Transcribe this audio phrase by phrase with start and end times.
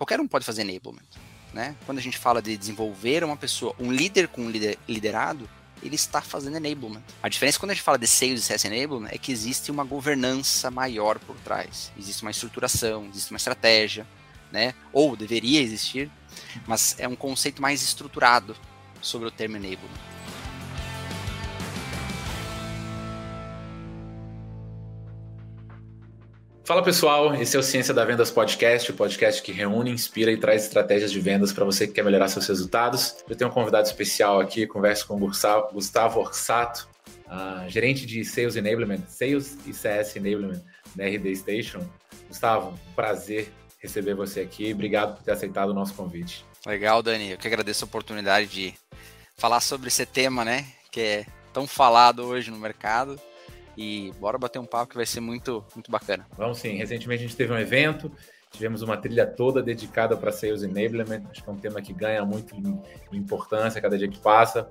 [0.00, 1.04] Qualquer um pode fazer enablement.
[1.52, 1.76] Né?
[1.84, 5.46] Quando a gente fala de desenvolver uma pessoa, um líder com um lider, liderado,
[5.82, 7.02] ele está fazendo enablement.
[7.22, 9.84] A diferença quando a gente fala de sales e CS enablement é que existe uma
[9.84, 11.92] governança maior por trás.
[11.98, 14.06] Existe uma estruturação, existe uma estratégia,
[14.50, 14.72] né?
[14.90, 16.10] Ou deveria existir,
[16.66, 18.56] mas é um conceito mais estruturado
[19.02, 20.09] sobre o termo enablement.
[26.70, 30.36] Fala pessoal, esse é o Ciência da Vendas Podcast, o podcast que reúne, inspira e
[30.36, 33.16] traz estratégias de vendas para você que quer melhorar seus resultados.
[33.28, 36.88] Eu tenho um convidado especial aqui, converso com o Gustavo Orsato,
[37.26, 40.62] uh, gerente de Sales Enablement, Sales e CS Enablement
[40.94, 41.80] da RD Station.
[42.28, 46.44] Gustavo, prazer receber você aqui, obrigado por ter aceitado o nosso convite.
[46.64, 48.74] Legal, Dani, eu que agradeço a oportunidade de
[49.36, 53.20] falar sobre esse tema, né, que é tão falado hoje no mercado
[53.76, 56.26] e bora bater um papo que vai ser muito, muito bacana.
[56.36, 56.76] Vamos sim.
[56.76, 58.10] Recentemente a gente teve um evento,
[58.50, 61.22] tivemos uma trilha toda dedicada para Sales Enablement.
[61.30, 62.54] Acho que é um tema que ganha muito
[63.12, 64.70] importância cada dia que passa.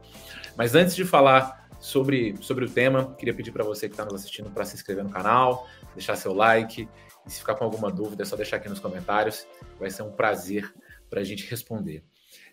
[0.55, 4.15] Mas antes de falar sobre, sobre o tema, queria pedir para você que está nos
[4.15, 6.87] assistindo para se inscrever no canal, deixar seu like.
[7.25, 9.47] E se ficar com alguma dúvida, é só deixar aqui nos comentários.
[9.79, 10.73] Vai ser um prazer
[11.09, 12.03] para a gente responder.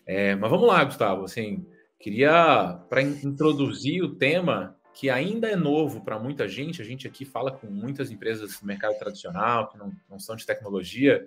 [0.05, 1.25] É, mas vamos lá, Gustavo.
[1.25, 1.65] Assim,
[1.99, 6.81] queria, para introduzir o tema, que ainda é novo para muita gente.
[6.81, 10.43] A gente aqui fala com muitas empresas do mercado tradicional, que não, não são de
[10.43, 11.23] tecnologia.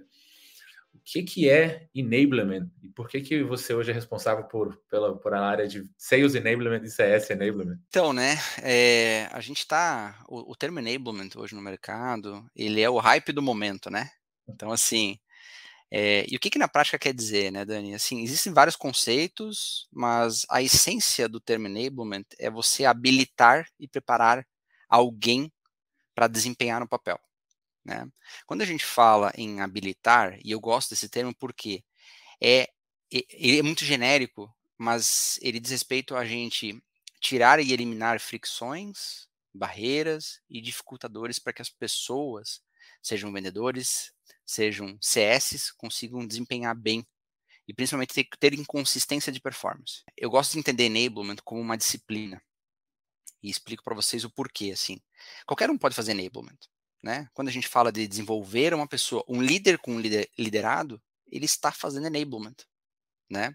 [0.93, 5.17] O que, que é enablement e por que, que você hoje é responsável por, pela,
[5.17, 7.79] por a área de Sales Enablement e CS Enablement?
[7.87, 12.91] Então, né, é, a gente está, o, o termo enablement hoje no mercado, ele é
[12.91, 14.11] o hype do momento, né?
[14.49, 15.17] Então, assim,
[15.91, 17.95] é, e o que, que na prática quer dizer, né, Dani?
[17.95, 24.47] Assim, existem vários conceitos, mas a essência do termo enablement é você habilitar e preparar
[24.89, 25.53] alguém
[26.15, 27.19] para desempenhar no papel.
[27.85, 28.07] Né?
[28.47, 31.83] Quando a gente fala em habilitar, e eu gosto desse termo porque
[32.41, 32.69] é,
[33.13, 36.81] é muito genérico, mas ele diz respeito a gente
[37.21, 42.63] tirar e eliminar fricções, barreiras e dificultadores para que as pessoas,
[43.03, 44.13] sejam vendedores,
[44.51, 47.07] sejam CS, consigam desempenhar bem
[47.67, 50.03] e principalmente ter, ter inconsistência de performance.
[50.17, 52.43] Eu gosto de entender enablement como uma disciplina
[53.43, 54.73] e explico para vocês o porquê.
[54.73, 55.01] Assim,
[55.47, 56.59] qualquer um pode fazer enablement,
[57.03, 57.29] né?
[57.33, 61.01] Quando a gente fala de desenvolver uma pessoa, um líder com um lider, liderado,
[61.31, 62.57] ele está fazendo enablement,
[63.31, 63.55] né?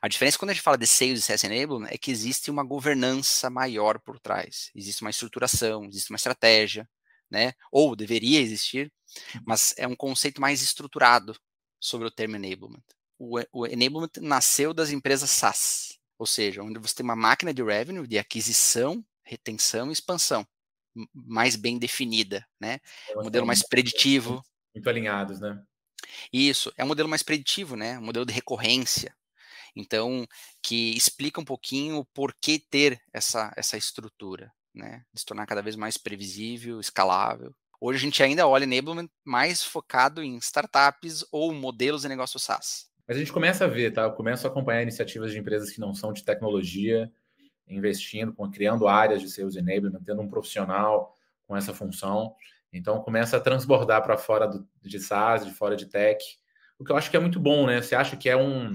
[0.00, 2.62] A diferença quando a gente fala de sales e CS enablement é que existe uma
[2.62, 6.88] governança maior por trás, existe uma estruturação, existe uma estratégia,
[7.30, 7.52] né?
[7.70, 8.92] Ou deveria existir,
[9.34, 9.42] uhum.
[9.46, 11.36] mas é um conceito mais estruturado
[11.80, 12.82] sobre o termo enablement.
[13.18, 17.62] O, o enablement nasceu das empresas SaaS, ou seja, onde você tem uma máquina de
[17.62, 20.46] revenue, de aquisição, retenção e expansão
[21.12, 22.80] mais bem definida, né?
[23.16, 24.42] Um modelo mais preditivo.
[24.74, 25.62] Muito alinhados, né?
[26.32, 27.98] Isso, é um modelo mais preditivo, né?
[27.98, 29.14] Um modelo de recorrência.
[29.74, 30.26] Então,
[30.62, 35.02] que explica um pouquinho por que ter essa, essa estrutura né?
[35.12, 37.54] De se tornar cada vez mais previsível, escalável.
[37.80, 42.86] Hoje a gente ainda olha enablement mais focado em startups ou modelos de negócio SaaS.
[43.06, 44.02] Mas a gente começa a ver, tá?
[44.02, 47.10] Eu começo a acompanhar iniciativas de empresas que não são de tecnologia,
[47.68, 51.16] investindo, criando áreas de sales enablement, tendo um profissional
[51.46, 52.34] com essa função.
[52.72, 56.24] Então começa a transbordar para fora do, de SaaS, de fora de tech,
[56.78, 57.80] o que eu acho que é muito bom, né?
[57.80, 58.74] Você acha que é um,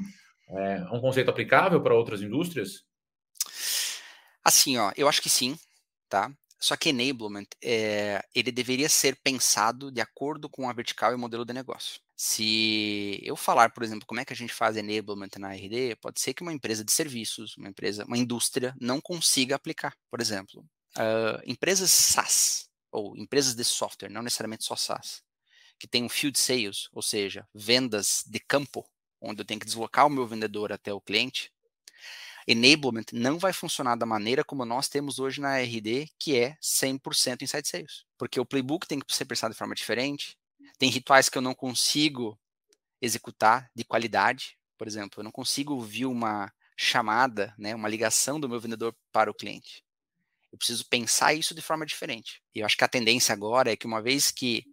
[0.50, 2.84] é, um conceito aplicável para outras indústrias?
[4.44, 5.58] Assim, ó, eu acho que sim
[6.12, 6.30] tá?
[6.60, 11.18] Só que enablement, é, ele deveria ser pensado de acordo com a vertical e o
[11.18, 12.00] modelo de negócio.
[12.16, 16.22] Se eu falar, por exemplo, como é que a gente faz enablement na RD, pode
[16.22, 19.96] ser que uma empresa de serviços, uma empresa, uma indústria não consiga aplicar.
[20.12, 20.62] Por exemplo,
[20.98, 25.24] uh, empresas SaaS ou empresas de software, não necessariamente só SaaS,
[25.80, 28.86] que tem um field sales, ou seja, vendas de campo,
[29.20, 31.52] onde eu tenho que deslocar o meu vendedor até o cliente,
[32.48, 37.42] enablement não vai funcionar da maneira como nós temos hoje na RD, que é 100%
[37.42, 38.06] inside sales.
[38.18, 40.38] Porque o playbook tem que ser pensado de forma diferente,
[40.78, 42.40] tem rituais que eu não consigo
[43.02, 48.50] executar de qualidade, por exemplo, eu não consigo ouvir uma chamada, né, uma ligação do
[48.50, 49.84] meu vendedor para o cliente.
[50.52, 52.42] Eu preciso pensar isso de forma diferente.
[52.54, 54.66] E eu acho que a tendência agora é que uma vez que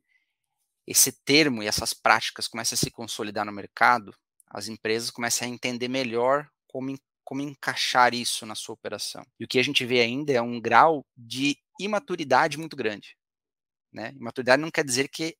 [0.87, 4.14] esse termo e essas práticas começam a se consolidar no mercado,
[4.47, 6.91] as empresas começam a entender melhor como
[7.29, 9.23] como encaixar isso na sua operação.
[9.39, 13.19] E o que a gente vê ainda é um grau de imaturidade muito grande.
[13.93, 14.15] Né?
[14.17, 15.37] Imaturidade não quer dizer que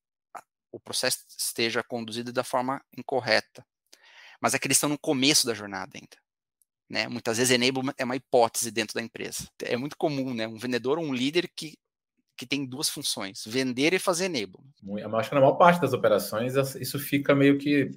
[0.70, 3.64] o processo esteja conduzido da forma incorreta,
[4.38, 6.19] mas é que eles estão no começo da jornada ainda.
[6.90, 7.08] Né?
[7.08, 9.49] Muitas vezes enablement é uma hipótese dentro da empresa.
[9.62, 10.46] É muito comum, né?
[10.46, 11.79] Um vendedor ou um líder que,
[12.37, 14.75] que tem duas funções: vender e fazer enablement.
[14.82, 17.91] Eu acho que na maior parte das operações isso fica meio que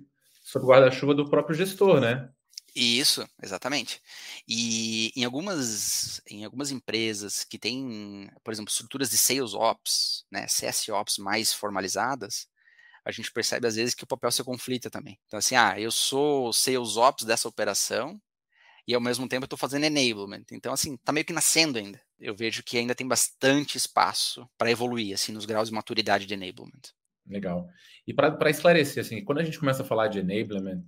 [0.43, 2.31] sob guarda-chuva do próprio gestor, né?
[2.73, 4.01] Isso, exatamente.
[4.47, 10.47] E em algumas, em algumas empresas que têm, por exemplo, estruturas de Sales Ops, né,
[10.47, 12.47] CS Ops mais formalizadas,
[13.03, 15.19] a gente percebe às vezes que o papel se conflita também.
[15.25, 18.21] Então, assim, ah, eu sou Sales Ops dessa operação
[18.87, 20.45] e ao mesmo tempo eu estou fazendo enablement.
[20.51, 22.01] Então, assim, tá meio que nascendo ainda.
[22.19, 26.33] Eu vejo que ainda tem bastante espaço para evoluir, assim, nos graus de maturidade de
[26.33, 26.81] enablement.
[27.25, 27.67] Legal.
[28.07, 30.83] E para esclarecer, assim, quando a gente começa a falar de enablement,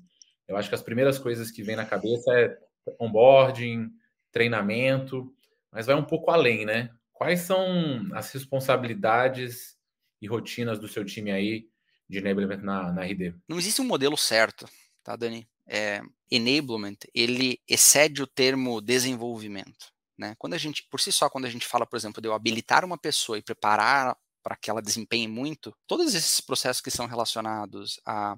[0.48, 2.58] eu acho que as primeiras coisas que vem na cabeça é
[3.00, 3.90] onboarding,
[4.32, 5.34] treinamento,
[5.72, 6.90] mas vai um pouco além, né?
[7.12, 7.66] Quais são
[8.14, 9.76] as responsabilidades
[10.22, 11.68] e rotinas do seu time aí
[12.10, 13.36] de enablement na, na RD?
[13.48, 14.68] Não existe um modelo certo,
[15.04, 15.48] tá, Dani?
[15.66, 19.94] É, enablement, ele excede o termo desenvolvimento.
[20.18, 20.36] Né?
[20.38, 22.84] Quando a gente, por si só, quando a gente fala, por exemplo, de eu habilitar
[22.84, 28.00] uma pessoa e preparar para que ela desempenhe muito, todos esses processos que são relacionados
[28.06, 28.38] a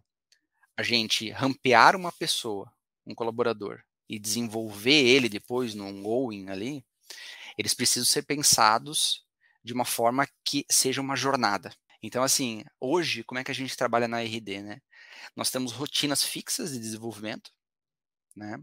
[0.77, 2.71] a gente rampear uma pessoa,
[3.05, 6.85] um colaborador, e desenvolver ele depois num going ali,
[7.57, 9.25] eles precisam ser pensados
[9.63, 11.73] de uma forma que seja uma jornada.
[12.03, 14.81] Então, assim, hoje, como é que a gente trabalha na RD, né?
[15.35, 17.51] Nós temos rotinas fixas de desenvolvimento,
[18.35, 18.59] né?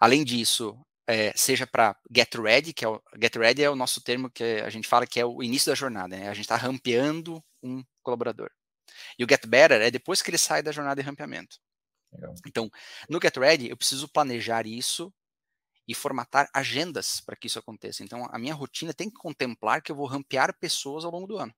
[0.00, 4.00] Além disso, é, seja para get ready, que é o get ready é o nosso
[4.00, 6.28] termo que a gente fala que é o início da jornada, né?
[6.28, 8.50] A gente está rampeando um colaborador.
[9.18, 11.58] E o Get Better é depois que ele sai da jornada de rampeamento.
[12.12, 12.34] Legal.
[12.46, 12.70] Então,
[13.08, 15.12] no Get Ready, eu preciso planejar isso
[15.88, 18.02] e formatar agendas para que isso aconteça.
[18.02, 21.38] Então, a minha rotina tem que contemplar que eu vou rampear pessoas ao longo do
[21.38, 21.54] ano.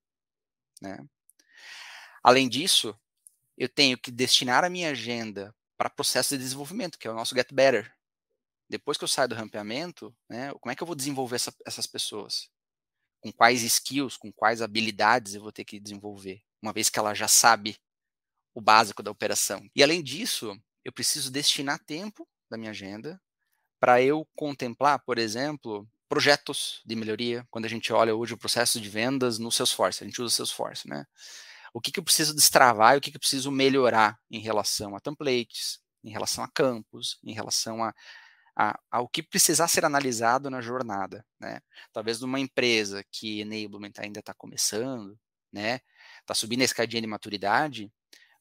[0.82, 0.98] Né?
[2.22, 2.98] Além disso,
[3.56, 7.34] eu tenho que destinar a minha agenda para processo de desenvolvimento, que é o nosso
[7.34, 7.92] Get Better.
[8.68, 11.86] Depois que eu saio do rampeamento, né, como é que eu vou desenvolver essa, essas
[11.86, 12.50] pessoas?
[13.20, 16.42] Com quais skills, com quais habilidades eu vou ter que desenvolver?
[16.62, 17.78] Uma vez que ela já sabe
[18.54, 19.68] o básico da operação.
[19.74, 23.20] E além disso, eu preciso destinar tempo da minha agenda
[23.80, 27.46] para eu contemplar, por exemplo, projetos de melhoria.
[27.50, 30.36] Quando a gente olha hoje o processo de vendas no Salesforce, a gente usa o
[30.36, 31.04] Salesforce, né?
[31.72, 34.96] O que, que eu preciso destravar e o que, que eu preciso melhorar em relação
[34.96, 37.94] a templates, em relação a campos, em relação a,
[38.56, 41.60] a, ao que precisar ser analisado na jornada, né?
[41.92, 45.16] Talvez numa empresa que enablement ainda está começando,
[45.52, 45.80] né?
[46.28, 47.90] Está subindo a escadinha de maturidade,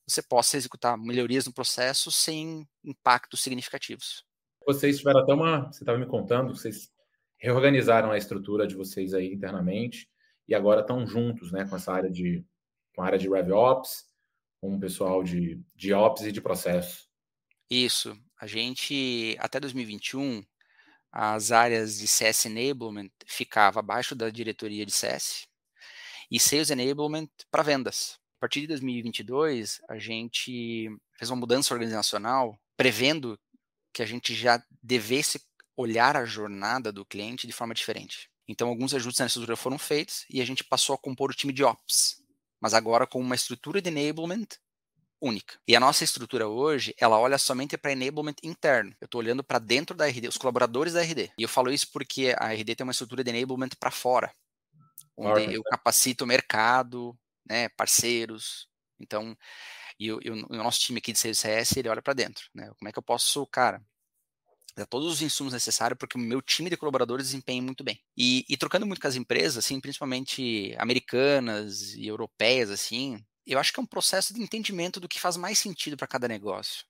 [0.06, 4.26] você possa executar melhorias no processo sem impactos significativos.
[4.66, 6.92] Vocês tiveram até uma, você estava me contando, vocês
[7.38, 10.10] reorganizaram a estrutura de vocês aí internamente
[10.48, 12.46] e agora estão juntos, né, com essa área de
[12.94, 14.06] com a área de RevOps,
[14.60, 17.08] com o pessoal de, de Ops e de processo.
[17.70, 18.18] Isso.
[18.42, 20.44] A gente, até 2021,
[21.12, 25.47] as áreas de CS Enablement ficava abaixo da diretoria de CS,
[26.30, 28.20] e Sales Enablement para vendas.
[28.38, 33.40] A partir de 2022, a gente fez uma mudança organizacional prevendo
[33.92, 35.42] que a gente já devesse
[35.76, 38.30] olhar a jornada do cliente de forma diferente.
[38.48, 41.52] Então, alguns ajustes na estrutura foram feitos e a gente passou a compor o time
[41.52, 42.24] de Ops,
[42.62, 44.48] mas agora com uma estrutura de enablement
[45.20, 45.56] única.
[45.68, 48.96] E a nossa estrutura hoje, ela olha somente para enablement interno.
[49.02, 51.32] Eu estou olhando para dentro da RD, os colaboradores da RD.
[51.38, 54.32] E eu falo isso porque a RD tem uma estrutura de enablement para fora
[55.18, 58.68] onde eu capacito o mercado, né, parceiros.
[59.00, 59.36] Então,
[60.00, 60.20] e, o,
[60.50, 62.70] o nosso time aqui de CS, ele olha para dentro, né?
[62.78, 63.82] Como é que eu posso, cara,
[64.76, 68.00] dar todos os insumos necessários para que o meu time de colaboradores desempenhe muito bem.
[68.16, 73.74] E, e, trocando muito com as empresas, assim, principalmente americanas e europeias, assim, eu acho
[73.74, 76.86] que é um processo de entendimento do que faz mais sentido para cada negócio.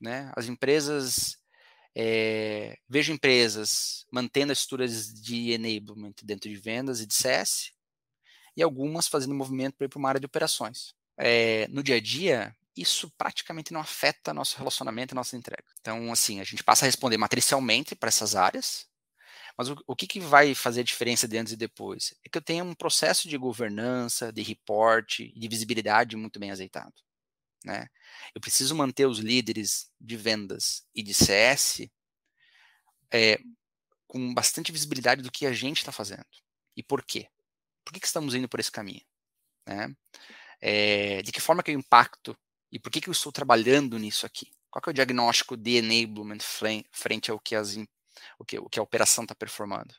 [0.00, 0.32] Né?
[0.36, 1.36] As empresas
[2.00, 7.72] é, vejo empresas mantendo as estruturas de enablement dentro de vendas e de CS,
[8.56, 10.94] e algumas fazendo movimento para ir para uma área de operações.
[11.18, 15.64] É, no dia a dia, isso praticamente não afeta nosso relacionamento e nossa entrega.
[15.80, 18.86] Então, assim, a gente passa a responder matricialmente para essas áreas,
[19.56, 22.14] mas o, o que, que vai fazer a diferença de antes e depois?
[22.24, 26.94] É que eu tenha um processo de governança, de reporte de visibilidade muito bem azeitado.
[27.64, 27.88] Né?
[28.34, 31.88] Eu preciso manter os líderes de vendas e de CS
[33.12, 33.38] é,
[34.06, 36.26] com bastante visibilidade do que a gente está fazendo
[36.76, 37.28] e por quê.
[37.84, 39.02] Por que, que, estamos indo por esse caminho?
[39.66, 39.94] Né?
[40.60, 42.36] É, de que forma que eu impacto
[42.70, 44.52] e por que, que eu estou trabalhando nisso aqui?
[44.70, 46.40] Qual é o diagnóstico de enablement
[46.92, 47.76] frente ao que, as,
[48.38, 49.94] o que, o que a operação está performando?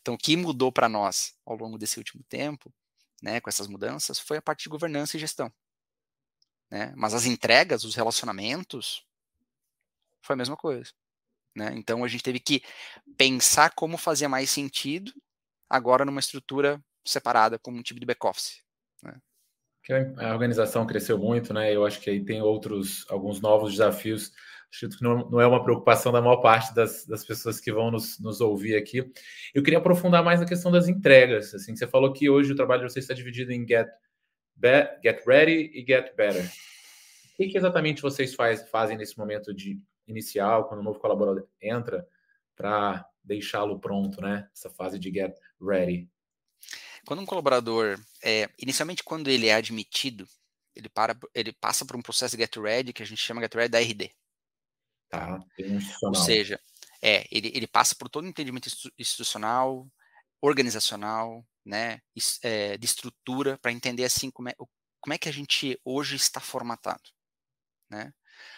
[0.00, 2.72] Então, o que mudou para nós ao longo desse último tempo,
[3.20, 5.52] né, com essas mudanças, foi a parte de governança e gestão.
[6.72, 6.90] Né?
[6.96, 9.04] Mas as entregas, os relacionamentos,
[10.22, 10.90] foi a mesma coisa.
[11.54, 11.70] Né?
[11.76, 12.62] Então a gente teve que
[13.14, 15.12] pensar como fazia mais sentido
[15.68, 18.62] agora numa estrutura separada, como um tipo de back-office.
[19.02, 19.20] Né?
[20.16, 21.74] a organização cresceu muito, né?
[21.74, 24.32] Eu acho que aí tem outros, alguns novos desafios.
[24.72, 28.18] Acho que não, é uma preocupação da maior parte das, das pessoas que vão nos,
[28.20, 29.12] nos ouvir aqui.
[29.52, 31.52] Eu queria aprofundar mais na questão das entregas.
[31.52, 33.88] Assim, você falou que hoje o trabalho de você está dividido em get,
[34.62, 36.44] be, get ready e get better.
[36.44, 41.48] O que, que exatamente vocês faz, fazem nesse momento de inicial, quando o novo colaborador
[41.60, 42.06] entra,
[42.54, 44.48] para deixá-lo pronto, né?
[44.54, 46.08] Essa fase de get ready.
[47.04, 50.26] Quando um colaborador, é, inicialmente quando ele é admitido,
[50.74, 53.54] ele, para, ele passa por um processo de get ready que a gente chama get
[53.54, 54.12] ready da RD.
[55.08, 55.40] Tá?
[56.04, 56.60] Ou seja,
[57.02, 59.86] é, ele, ele passa por todo o entendimento institucional,
[60.40, 62.00] organizacional, né,
[62.42, 64.54] é, de estrutura para entender assim como é,
[65.00, 67.10] como é que a gente hoje está formatado,
[67.90, 68.12] né?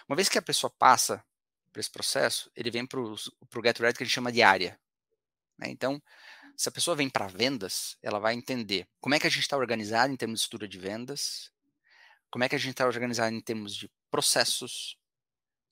[0.08, 1.24] Uma vez que a pessoa passa
[1.72, 3.16] por esse processo, ele vem para o
[3.64, 4.78] get ready que a gente chama de área.
[5.58, 5.68] Né?
[5.68, 6.00] Então,
[6.56, 9.56] se a pessoa vem para vendas, ela vai entender como é que a gente está
[9.56, 11.50] organizado em termos de estrutura de vendas,
[12.30, 14.96] como é que a gente está organizado em termos de processos,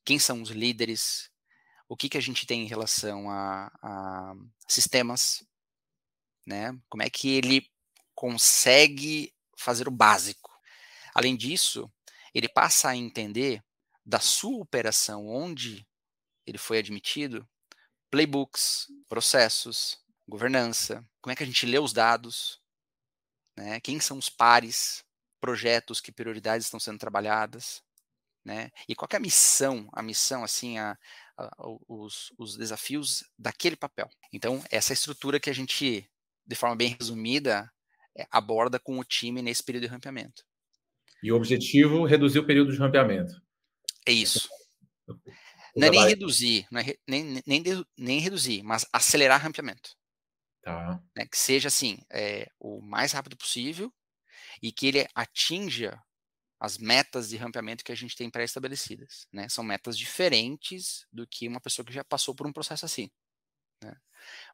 [0.05, 1.31] quem são os líderes,
[1.89, 4.35] o que, que a gente tem em relação a, a
[4.67, 5.45] sistemas,
[6.47, 6.77] né?
[6.89, 7.67] Como é que ele
[8.15, 10.51] consegue fazer o básico.
[11.15, 11.91] Além disso,
[12.35, 13.63] ele passa a entender
[14.05, 15.87] da sua operação onde
[16.47, 17.49] ele foi admitido,
[18.11, 22.61] playbooks, processos, governança, como é que a gente lê os dados,
[23.57, 23.81] né?
[23.81, 25.05] quem são os pares,
[25.41, 27.83] projetos, que prioridades estão sendo trabalhadas,
[28.45, 28.71] né?
[28.89, 30.99] E qual é a missão, a missão, assim, a,
[31.37, 31.51] a,
[31.89, 34.09] os, os desafios daquele papel.
[34.33, 36.09] Então, essa estrutura que a gente,
[36.47, 37.71] de forma bem resumida,
[38.17, 40.45] é, aborda com o time nesse período de rampeamento.
[41.23, 43.41] E o objetivo, reduzir o período de rampeamento.
[44.07, 44.49] É isso.
[45.77, 47.63] Não é nem reduzir, não é nem, nem,
[47.97, 49.97] nem reduzir, mas acelerar o rampeamento.
[50.63, 51.03] Tá.
[51.17, 53.93] Né, que seja assim, é, o mais rápido possível
[54.63, 56.01] e que ele atinja
[56.61, 59.27] as metas de rampeamento que a gente tem pré-estabelecidas.
[59.33, 59.49] Né?
[59.49, 63.11] São metas diferentes do que uma pessoa que já passou por um processo assim.
[63.83, 63.97] Né?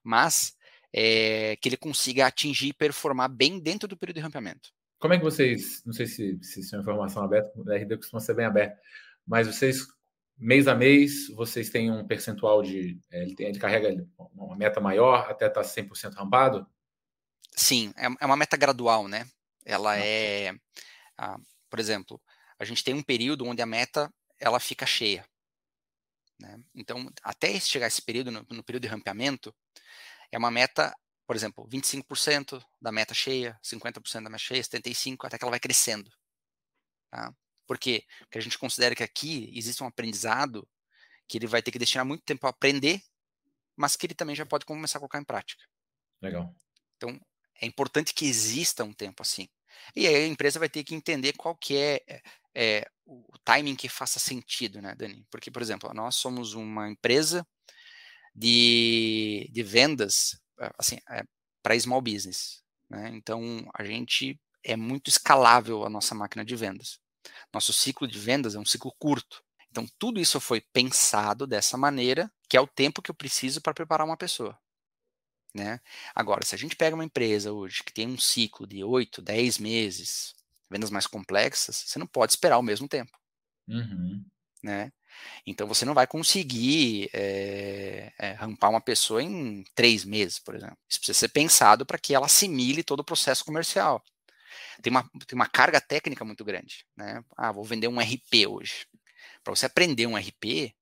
[0.02, 0.56] Mas
[0.92, 4.70] é, que ele consiga atingir e performar bem dentro do período de rampeamento.
[4.98, 8.20] Como é que vocês, não sei se, se isso é informação aberta, o RD costuma
[8.20, 8.78] ser bem aberto,
[9.26, 9.86] mas vocês
[10.38, 12.98] mês a mês, vocês têm um percentual de.
[13.10, 16.66] É, ele, tem, ele carrega uma meta maior até estar tá 100% rampado?
[17.52, 19.26] Sim, é, é uma meta gradual, né?
[19.64, 19.98] Ela ah.
[19.98, 20.54] é.
[21.16, 22.20] Ah, por exemplo,
[22.58, 25.24] a gente tem um período onde a meta ela fica cheia.
[26.40, 26.60] Né?
[26.74, 29.52] Então, até chegar esse período, no, no período de rampeamento,
[30.30, 30.94] é uma meta,
[31.26, 35.60] por exemplo, 25% da meta cheia, 50% da meta cheia, 75%, até que ela vai
[35.60, 36.10] crescendo.
[37.10, 37.34] Tá?
[37.66, 38.04] Por quê?
[38.20, 40.68] Porque a gente considera que aqui existe um aprendizado
[41.28, 43.02] que ele vai ter que destinar muito tempo a aprender,
[43.76, 45.62] mas que ele também já pode começar a colocar em prática.
[46.20, 46.54] Legal.
[46.96, 47.20] Então,
[47.60, 49.48] é importante que exista um tempo assim.
[49.94, 52.22] E aí a empresa vai ter que entender qual que é, é,
[52.54, 55.26] é o timing que faça sentido, né, Dani?
[55.30, 57.46] Porque, por exemplo, nós somos uma empresa
[58.38, 60.40] de, de vendas
[60.78, 61.24] assim, é,
[61.62, 62.62] para small business.
[62.88, 63.10] Né?
[63.14, 66.98] Então, a gente é muito escalável a nossa máquina de vendas.
[67.52, 69.42] Nosso ciclo de vendas é um ciclo curto.
[69.70, 73.74] Então, tudo isso foi pensado dessa maneira, que é o tempo que eu preciso para
[73.74, 74.58] preparar uma pessoa.
[75.54, 75.80] Né?
[76.14, 79.58] Agora, se a gente pega uma empresa hoje que tem um ciclo de 8, 10
[79.58, 80.34] meses,
[80.70, 83.18] vendas mais complexas, você não pode esperar ao mesmo tempo.
[83.66, 84.24] Uhum.
[84.62, 84.92] Né?
[85.46, 90.76] Então você não vai conseguir é, é, rampar uma pessoa em três meses, por exemplo.
[90.88, 94.02] Isso precisa ser pensado para que ela assimile todo o processo comercial
[94.82, 96.86] tem uma, tem uma carga técnica muito grande.
[96.96, 97.22] Né?
[97.36, 98.86] Ah, vou vender um RP hoje.
[99.42, 100.74] Para você aprender um RP,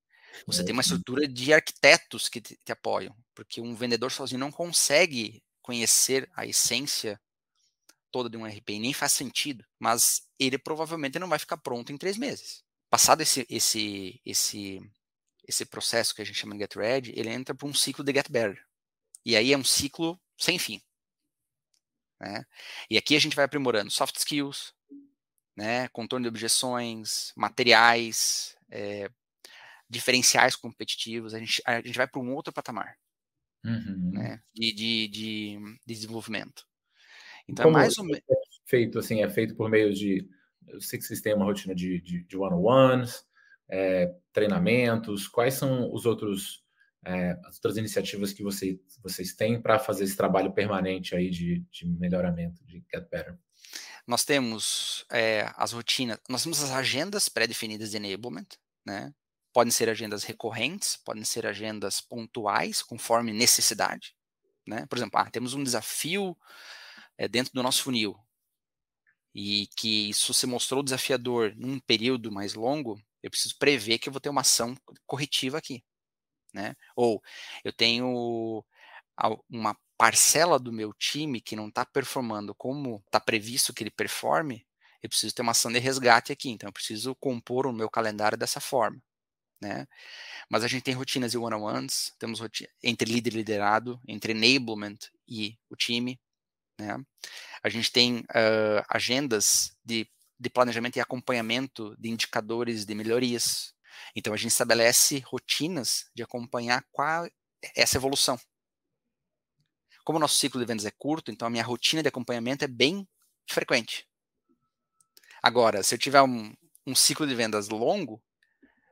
[0.46, 4.40] você é, tem uma estrutura de arquitetos que te, te, apoiam, porque um vendedor sozinho
[4.40, 7.20] não consegue conhecer a essência
[8.10, 11.92] toda de um RP, e nem faz sentido, mas ele provavelmente não vai ficar pronto
[11.92, 12.64] em três meses.
[12.96, 14.80] Passado esse, esse, esse,
[15.46, 18.10] esse processo que a gente chama de Get Ready, ele entra para um ciclo de
[18.10, 18.58] Get Better.
[19.22, 20.80] E aí é um ciclo sem fim.
[22.18, 22.42] Né?
[22.88, 24.72] E aqui a gente vai aprimorando soft skills,
[25.54, 29.10] né, contorno de objeções, materiais, é,
[29.90, 32.96] diferenciais competitivos, a gente, a gente vai para um outro patamar
[33.62, 34.12] uhum.
[34.14, 36.64] né, de, de, de, de, desenvolvimento.
[37.46, 38.22] Então, é Como é mais ou menos.
[38.26, 38.34] É
[38.64, 40.26] feito assim, é feito por meio de.
[40.68, 43.24] Eu sei que vocês têm uma rotina de, de, de one-on-ones,
[43.68, 45.28] é, treinamentos.
[45.28, 46.64] Quais são os outros
[47.06, 51.64] é, as outras iniciativas que você, vocês têm para fazer esse trabalho permanente aí de,
[51.70, 53.38] de melhoramento, de Get Better?
[54.06, 58.46] Nós temos é, as rotinas, nós temos as agendas pré-definidas de enablement,
[58.84, 59.14] né?
[59.52, 64.14] Podem ser agendas recorrentes, podem ser agendas pontuais, conforme necessidade.
[64.66, 64.84] Né?
[64.86, 66.36] Por exemplo, ah, temos um desafio
[67.16, 68.14] é, dentro do nosso funil.
[69.38, 74.12] E que isso se mostrou desafiador num período mais longo, eu preciso prever que eu
[74.12, 74.74] vou ter uma ação
[75.06, 75.84] corretiva aqui,
[76.54, 76.74] né?
[76.96, 77.22] Ou
[77.62, 78.64] eu tenho
[79.50, 84.66] uma parcela do meu time que não está performando como está previsto que ele performe,
[85.02, 86.48] eu preciso ter uma ação de resgate aqui.
[86.48, 89.02] Então, eu preciso compor o meu calendário dessa forma,
[89.60, 89.86] né?
[90.50, 92.40] Mas a gente tem rotinas e one-on-ones, temos
[92.82, 96.18] entre líder e liderado, entre enablement e o time,
[96.78, 96.96] né?
[97.62, 103.74] A gente tem uh, agendas de, de planejamento e acompanhamento de indicadores de melhorias.
[104.14, 107.28] Então, a gente estabelece rotinas de acompanhar qual
[107.74, 108.38] essa evolução.
[110.04, 112.68] Como o nosso ciclo de vendas é curto, então a minha rotina de acompanhamento é
[112.68, 113.08] bem
[113.50, 114.06] frequente.
[115.42, 116.54] Agora, se eu tiver um,
[116.86, 118.22] um ciclo de vendas longo,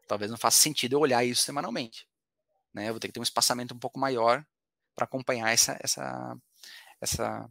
[0.08, 2.08] talvez não faça sentido eu olhar isso semanalmente.
[2.72, 2.88] Né?
[2.88, 4.44] Eu vou ter que ter um espaçamento um pouco maior
[4.94, 6.36] para acompanhar essa, essa,
[7.00, 7.50] essa,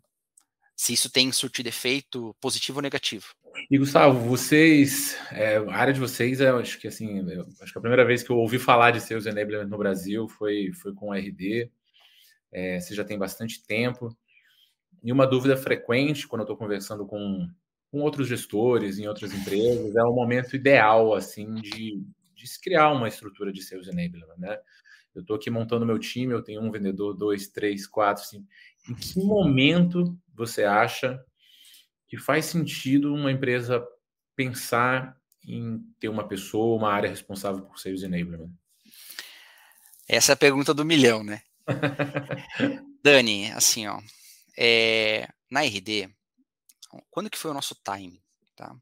[0.75, 3.27] se isso tem surtido efeito positivo ou negativo.
[3.69, 7.21] E Gustavo, vocês, é, a área de vocês, eu acho que assim,
[7.61, 10.71] acho que a primeira vez que eu ouvi falar de Sales Enablement no Brasil foi,
[10.73, 11.69] foi com o RD
[12.53, 14.15] é, você já tem bastante tempo.
[15.03, 17.49] E uma dúvida frequente quando eu estou conversando com,
[17.91, 22.01] com outros gestores em outras empresas é o momento ideal assim de,
[22.35, 24.57] de se criar uma estrutura de sales enablement, né?
[25.13, 28.47] Eu estou aqui montando meu time, eu tenho um vendedor, dois, três, quatro, cinco.
[28.89, 31.23] Em que momento você acha
[32.07, 33.85] que faz sentido uma empresa
[34.35, 38.51] pensar em ter uma pessoa, uma área responsável por sales enablement?
[40.07, 41.41] Essa é a pergunta do milhão, né?
[43.03, 44.01] Dani, assim, ó,
[44.57, 46.09] é, na RD,
[47.09, 48.21] quando que foi o nosso timing,
[48.55, 48.75] tá?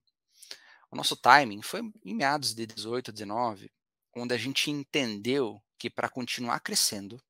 [0.89, 3.71] O nosso timing foi em meados de 18, 19,
[4.15, 7.21] onde a gente entendeu que para continuar crescendo,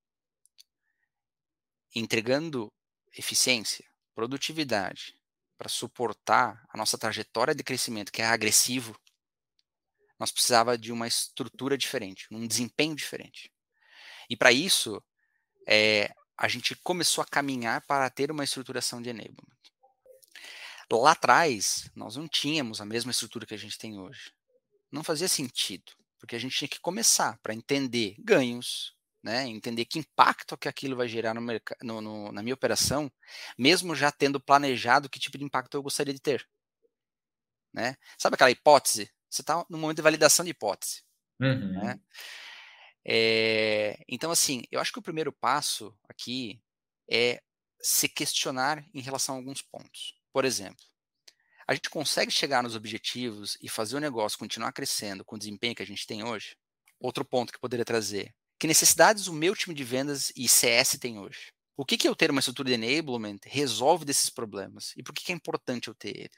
[1.96, 2.74] entregando
[3.16, 3.86] eficiência,
[4.16, 5.16] produtividade,
[5.58, 9.00] para suportar a nossa trajetória de crescimento, que é agressivo,
[10.20, 13.52] nós precisava de uma estrutura diferente, um desempenho diferente.
[14.30, 15.04] E para isso,
[15.68, 19.52] é, a gente começou a caminhar para ter uma estruturação de enablement.
[20.92, 24.32] Lá atrás, nós não tínhamos a mesma estrutura que a gente tem hoje.
[24.92, 30.00] Não fazia sentido, porque a gente tinha que começar para entender ganhos, né, entender que
[30.00, 31.42] impacto que aquilo vai gerar no,
[31.82, 33.12] no, no, na minha operação,
[33.58, 36.48] mesmo já tendo planejado que tipo de impacto eu gostaria de ter.
[37.74, 37.96] Né?
[38.18, 39.12] Sabe aquela hipótese?
[39.30, 41.04] Você está no momento de validação de hipótese.
[41.40, 41.84] Uhum.
[41.84, 42.00] Né?
[43.06, 46.62] É, então, assim, eu acho que o primeiro passo aqui
[47.10, 47.42] é
[47.82, 50.20] se questionar em relação a alguns pontos.
[50.32, 50.86] Por exemplo,
[51.68, 55.76] a gente consegue chegar nos objetivos e fazer o negócio continuar crescendo com o desempenho
[55.76, 56.56] que a gente tem hoje?
[57.00, 58.34] Outro ponto que eu poderia trazer.
[58.62, 61.52] Que necessidades o meu time de vendas e CS tem hoje?
[61.76, 64.94] O que, que eu ter uma estrutura de enablement resolve desses problemas?
[64.96, 66.30] E por que, que é importante eu ter ele?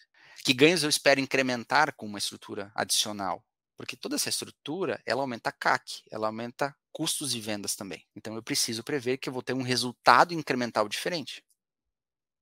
[0.42, 3.44] Que ganhos eu espero incrementar com uma estrutura adicional?
[3.76, 8.08] Porque toda essa estrutura, ela aumenta CAC, ela aumenta custos de vendas também.
[8.16, 11.44] Então eu preciso prever que eu vou ter um resultado incremental diferente.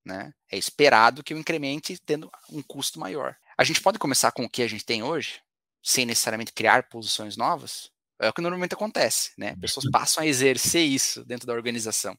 [0.06, 0.32] Né?
[0.52, 3.36] É esperado que eu incremente tendo um custo maior.
[3.58, 5.42] A gente pode começar com o que a gente tem hoje,
[5.82, 7.90] sem necessariamente criar posições novas.
[8.22, 9.56] É o que normalmente acontece, né?
[9.58, 9.92] Pessoas uhum.
[9.92, 12.18] passam a exercer isso dentro da organização,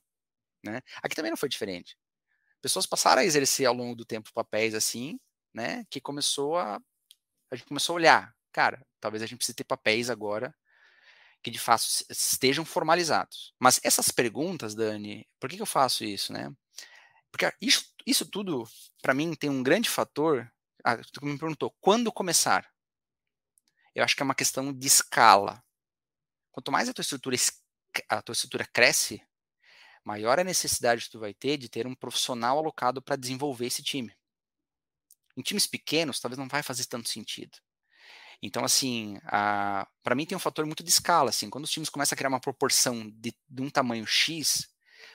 [0.64, 0.80] né?
[1.02, 1.96] Aqui também não foi diferente.
[2.60, 5.18] Pessoas passaram a exercer ao longo do tempo papéis assim,
[5.54, 5.84] né?
[5.90, 6.80] Que começou a
[7.50, 10.54] a gente começou a olhar, cara, talvez a gente precise ter papéis agora
[11.42, 13.52] que de fato estejam formalizados.
[13.58, 16.50] Mas essas perguntas, Dani, por que, que eu faço isso, né?
[17.30, 18.64] Porque isso, isso tudo,
[19.02, 20.50] para mim, tem um grande fator.
[20.84, 22.70] Ah, tu me perguntou, quando começar?
[23.94, 25.62] Eu acho que é uma questão de escala.
[26.52, 27.36] Quanto mais a tua estrutura,
[28.08, 29.22] a tua estrutura cresce,
[30.04, 33.82] maior a necessidade que tu vai ter de ter um profissional alocado para desenvolver esse
[33.82, 34.14] time.
[35.36, 37.58] Em times pequenos, talvez não vai fazer tanto sentido.
[38.42, 39.18] Então, assim,
[40.02, 41.30] para mim tem um fator muito de escala.
[41.30, 44.68] Assim, quando os times começam a criar uma proporção de, de um tamanho X,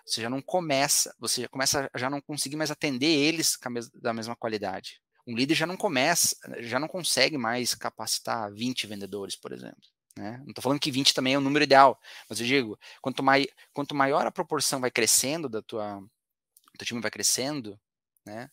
[0.06, 3.58] você já não começa, você já começa a já não conseguir mais atender eles
[3.96, 5.02] da mesma qualidade.
[5.28, 9.97] Um líder já não começa, já não consegue mais capacitar 20 vendedores, por exemplo.
[10.18, 10.38] Né?
[10.40, 13.48] Não estou falando que 20 também é o número ideal, mas eu digo, quanto, mai,
[13.72, 17.80] quanto maior a proporção vai crescendo da tua, do teu time vai crescendo,
[18.26, 18.50] né?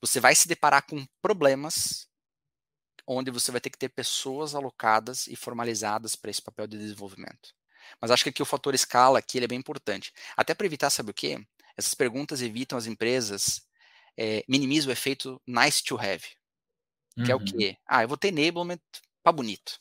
[0.00, 2.08] Você vai se deparar com problemas
[3.06, 7.54] onde você vai ter que ter pessoas alocadas e formalizadas para esse papel de desenvolvimento.
[8.00, 10.12] Mas acho que aqui o fator escala aqui ele é bem importante.
[10.36, 11.38] Até para evitar, sabe o quê?
[11.76, 13.62] Essas perguntas evitam as empresas,
[14.16, 16.24] é, minimizam o efeito nice to have.
[17.14, 17.30] Que uhum.
[17.30, 17.44] é o uhum.
[17.44, 17.76] quê?
[17.86, 18.80] Ah, eu vou ter enablement
[19.22, 19.78] para bonito.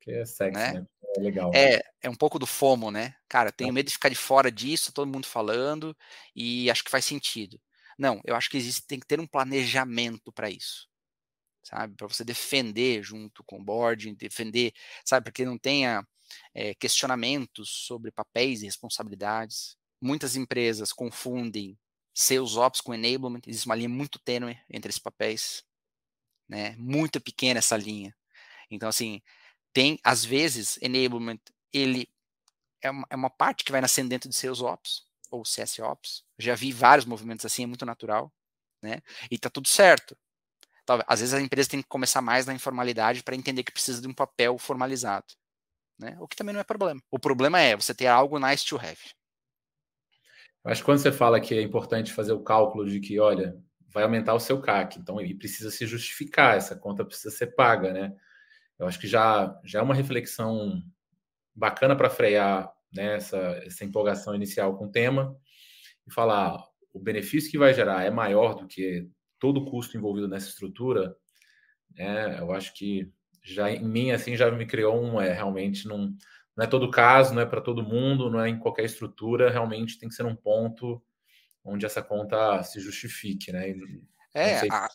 [0.00, 0.72] Que é sexy, né?
[0.72, 0.86] né?
[1.16, 1.50] É legal.
[1.54, 3.14] É, é um pouco do FOMO, né?
[3.28, 3.72] Cara, tenho é.
[3.72, 5.96] medo de ficar de fora disso, todo mundo falando,
[6.34, 7.60] e acho que faz sentido.
[7.98, 10.88] Não, eu acho que existe, tem que ter um planejamento para isso.
[11.62, 11.94] sabe?
[11.96, 14.72] Para você defender junto com o board, defender,
[15.04, 15.24] sabe?
[15.24, 16.06] Para que não tenha
[16.54, 19.76] é, questionamentos sobre papéis e responsabilidades.
[20.00, 21.78] Muitas empresas confundem
[22.14, 25.62] seus ops com enablement, existe uma linha muito tênue entre esses papéis,
[26.48, 26.74] né?
[26.78, 28.14] Muito pequena essa linha.
[28.70, 29.20] Então, assim,
[29.72, 31.40] tem, às vezes, enablement,
[31.72, 32.08] ele
[32.82, 36.24] é uma, é uma parte que vai nascendo dentro de seus ops, ou CS ops.
[36.38, 38.32] Já vi vários movimentos assim, é muito natural,
[38.82, 39.00] né?
[39.30, 40.16] E tá tudo certo.
[40.84, 44.00] Talvez, às vezes a empresa tem que começar mais na informalidade para entender que precisa
[44.00, 45.26] de um papel formalizado,
[45.98, 46.16] né?
[46.20, 47.00] O que também não é problema.
[47.10, 48.98] O problema é você ter algo nice to have.
[50.64, 53.56] Acho que quando você fala que é importante fazer o cálculo de que, olha,
[53.88, 57.92] vai aumentar o seu CAC, então ele precisa se justificar, essa conta precisa ser paga,
[57.92, 58.14] né?
[58.80, 60.82] Eu acho que já, já é uma reflexão
[61.54, 65.36] bacana para frear né, essa, essa empolgação inicial com o tema
[66.06, 69.06] e falar o benefício que vai gerar é maior do que
[69.38, 71.14] todo o custo envolvido nessa estrutura,
[71.94, 73.12] né, eu acho que
[73.42, 76.14] já em mim assim já me criou um é realmente não,
[76.56, 79.98] não é todo caso, não é para todo mundo, não é em qualquer estrutura, realmente
[79.98, 81.02] tem que ser um ponto
[81.62, 83.70] onde essa conta se justifique, né?
[83.70, 84.02] E,
[84.34, 84.88] é, a,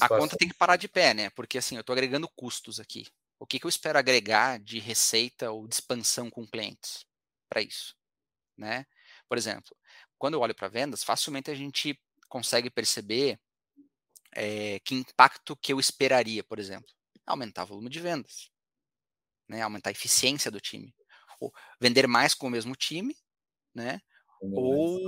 [0.00, 1.30] a conta tem que parar de pé, né?
[1.30, 3.06] Porque assim, eu estou agregando custos aqui.
[3.38, 7.04] O que, que eu espero agregar de receita ou de expansão com clientes
[7.48, 7.96] para isso?
[8.56, 8.86] Né?
[9.28, 9.76] Por exemplo,
[10.16, 13.40] quando eu olho para vendas, facilmente a gente consegue perceber
[14.34, 16.88] é, que impacto que eu esperaria, por exemplo,
[17.26, 18.50] aumentar o volume de vendas,
[19.48, 19.62] né?
[19.62, 20.94] aumentar a eficiência do time,
[21.40, 23.16] ou vender mais com o mesmo time,
[23.74, 24.00] né?
[24.40, 25.00] Ou,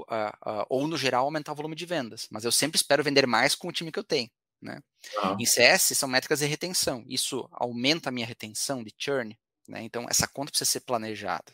[0.00, 2.26] uh, uh, ou no geral aumentar o volume de vendas.
[2.30, 4.30] Mas eu sempre espero vender mais com o time que eu tenho.
[4.60, 4.80] Né?
[5.22, 5.36] Ah.
[5.38, 7.04] Em CS são métricas de retenção.
[7.06, 9.38] Isso aumenta a minha retenção de churn.
[9.68, 9.82] Né?
[9.82, 11.52] Então essa conta precisa ser planejada.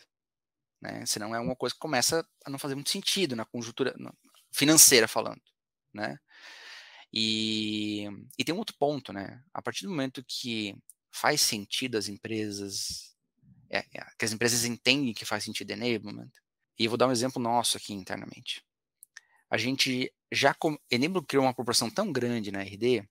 [0.81, 1.05] Né?
[1.07, 3.95] Senão é uma coisa que começa a não fazer muito sentido na conjuntura
[4.53, 5.41] financeira falando.
[5.93, 6.19] Né?
[7.13, 9.43] E, e tem um outro ponto, né?
[9.55, 10.77] A partir do momento que
[11.11, 13.17] faz sentido as empresas,
[13.71, 16.31] é, é, que as empresas entendem que faz sentido enablement,
[16.79, 18.62] e vou dar um exemplo nosso aqui internamente.
[19.49, 23.09] A gente já com, Enable criou uma proporção tão grande na RD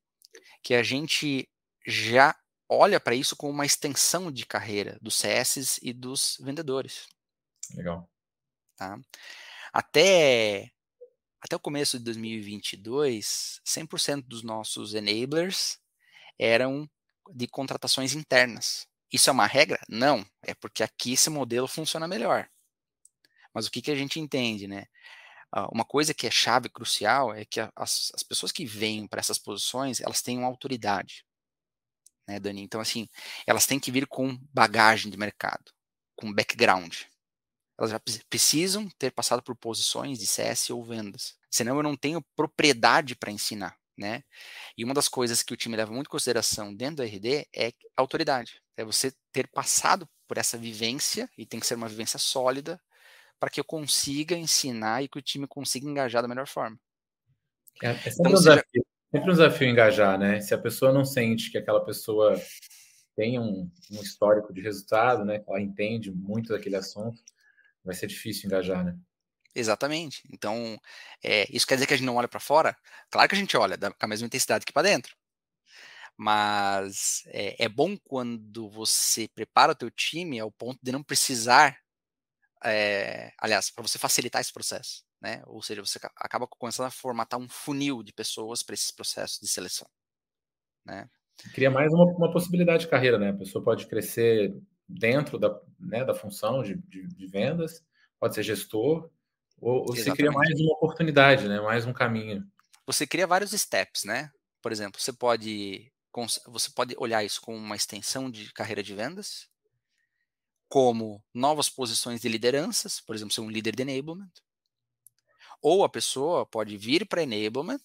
[0.61, 1.49] que a gente
[1.85, 2.35] já
[2.67, 7.07] olha para isso como uma extensão de carreira dos CS e dos vendedores.
[7.73, 8.09] Legal.
[8.75, 8.99] Tá?
[9.71, 10.71] Até,
[11.41, 15.79] até o começo de 2022, 100% dos nossos enablers
[16.37, 16.89] eram
[17.31, 18.87] de contratações internas.
[19.11, 19.79] Isso é uma regra?
[19.87, 20.25] Não.
[20.41, 22.49] É porque aqui esse modelo funciona melhor.
[23.55, 24.85] Mas o que, que a gente entende, né?
[25.71, 29.39] uma coisa que é chave, crucial, é que as, as pessoas que vêm para essas
[29.39, 31.25] posições, elas têm uma autoridade,
[32.27, 32.61] né, Dani?
[32.61, 33.07] Então, assim,
[33.47, 35.71] elas têm que vir com bagagem de mercado,
[36.15, 37.03] com background.
[37.77, 41.37] Elas já precisam ter passado por posições de CS ou vendas.
[41.49, 44.23] Senão eu não tenho propriedade para ensinar, né?
[44.77, 47.71] E uma das coisas que o time leva muito em consideração dentro do RD é
[47.95, 48.61] autoridade.
[48.75, 52.81] É você ter passado por essa vivência, e tem que ser uma vivência sólida,
[53.39, 56.79] para que eu consiga ensinar e que o time consiga engajar da melhor forma.
[57.81, 60.41] É, é sempre, então, um desafio, sempre, um desafio, engajar, né?
[60.41, 62.39] Se a pessoa não sente que aquela pessoa
[63.15, 65.43] tem um, um histórico de resultado, né?
[65.47, 67.21] Ela entende muito daquele assunto,
[67.83, 68.97] vai ser difícil engajar, né?
[69.53, 70.21] Exatamente.
[70.31, 70.77] Então,
[71.23, 72.75] é, isso quer dizer que a gente não olha para fora?
[73.09, 75.15] Claro que a gente olha com a mesma intensidade que para dentro.
[76.17, 81.77] Mas é, é, bom quando você prepara o teu time ao ponto de não precisar
[82.63, 85.41] é, aliás, para você facilitar esse processo, né?
[85.47, 89.47] Ou seja, você acaba começando a formatar um funil de pessoas para esses processos de
[89.47, 89.87] seleção,
[90.85, 91.09] né?
[91.53, 93.29] Cria mais uma, uma, possibilidade de carreira, né?
[93.29, 94.55] A pessoa pode crescer
[94.87, 97.83] dentro da, né, da função de, de, de vendas,
[98.19, 99.09] pode ser gestor,
[99.59, 101.59] ou, ou você cria mais uma oportunidade, né?
[101.59, 102.45] Mais um caminho.
[102.85, 104.31] Você cria vários steps, né?
[104.61, 105.91] Por exemplo, você pode
[106.47, 109.49] você pode olhar isso como uma extensão de carreira de vendas,
[110.67, 114.31] como novas posições de lideranças, por exemplo, ser um líder de enablement.
[115.61, 117.81] Ou a pessoa pode vir para enablement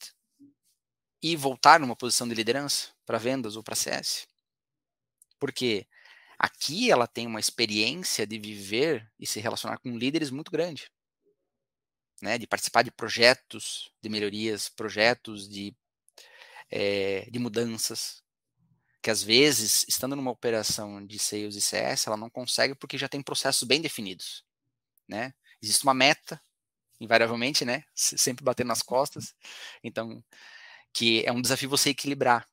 [1.23, 4.27] e voltar numa posição de liderança para vendas ou para CS.
[5.38, 5.87] Porque
[6.38, 10.90] aqui ela tem uma experiência de viver e se relacionar com líderes muito grande.
[12.23, 15.75] Né, de participar de projetos de melhorias, projetos de,
[16.71, 18.23] é, de mudanças,
[19.03, 23.09] que às vezes, estando numa operação de sales e CS, ela não consegue porque já
[23.09, 24.45] tem processos bem definidos,
[25.09, 25.33] né?
[25.63, 26.41] Existe uma meta,
[27.01, 27.85] invariavelmente, né?
[27.95, 29.35] Sempre batendo nas costas.
[29.83, 30.23] Então,
[30.93, 32.47] que é um desafio você equilibrar.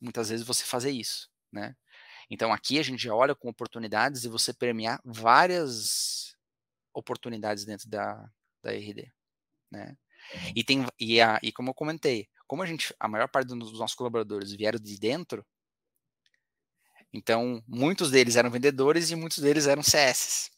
[0.00, 1.76] Muitas vezes você fazer isso, né?
[2.30, 6.36] Então, aqui a gente já olha com oportunidades e você permear várias
[6.94, 8.30] oportunidades dentro da,
[8.62, 9.12] da RD,
[9.70, 9.96] né?
[10.54, 13.78] E, tem, e, a, e como eu comentei, como a gente, a maior parte dos
[13.78, 15.44] nossos colaboradores vieram de dentro,
[17.12, 20.50] então muitos deles eram vendedores e muitos deles eram CS.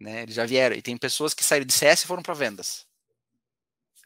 [0.00, 0.22] Né?
[0.22, 0.76] Eles já vieram.
[0.76, 2.86] E tem pessoas que saíram de CS e foram para vendas.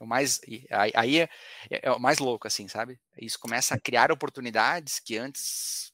[0.01, 0.41] O mais,
[0.73, 1.29] aí é,
[1.71, 2.99] é, é, o mais louco, assim, sabe?
[3.21, 5.93] Isso começa a criar oportunidades que antes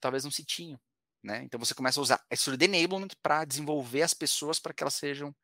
[0.00, 0.78] talvez não se tinham.
[1.22, 1.42] Né?
[1.44, 4.82] Então você começa a usar a estrutura de enablement para desenvolver as pessoas para que
[4.82, 5.34] elas sejam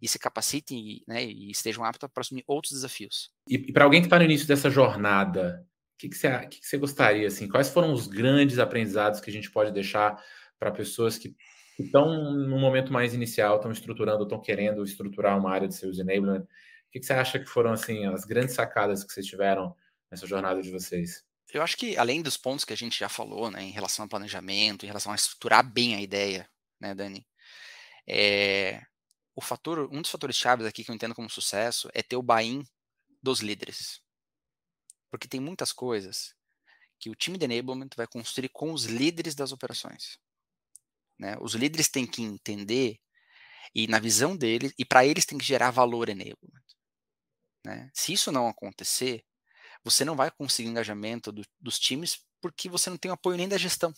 [0.00, 3.30] e se capacitem né, e estejam aptas para assumir outros desafios.
[3.48, 5.66] E, e para alguém que está no início dessa jornada,
[5.98, 7.26] que, que, você, que, que você gostaria?
[7.26, 10.22] Assim, quais foram os grandes aprendizados que a gente pode deixar
[10.58, 11.34] para pessoas que
[11.78, 16.42] estão no momento mais inicial, estão estruturando, estão querendo estruturar uma área de seus enablement?
[16.42, 19.74] O que, que você acha que foram assim as grandes sacadas que vocês tiveram
[20.10, 21.24] nessa jornada de vocês?
[21.52, 24.08] Eu acho que além dos pontos que a gente já falou, né, em relação ao
[24.08, 26.48] planejamento, em relação a estruturar bem a ideia,
[26.80, 27.26] né, Dani,
[28.08, 28.82] é,
[29.34, 32.22] o fator, um dos fatores chaves aqui que eu entendo como sucesso é ter o
[32.22, 32.64] buy-in
[33.22, 34.00] dos líderes.
[35.16, 36.34] Porque tem muitas coisas
[37.00, 40.18] que o time de enablement vai construir com os líderes das operações.
[41.18, 41.36] Né?
[41.40, 42.98] Os líderes têm que entender
[43.74, 46.64] e na visão deles, e para eles tem que gerar valor enablement.
[47.64, 47.90] Né?
[47.94, 49.24] Se isso não acontecer,
[49.82, 53.56] você não vai conseguir engajamento do, dos times porque você não tem apoio nem da
[53.56, 53.92] gestão